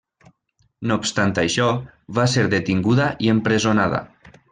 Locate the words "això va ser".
1.41-2.45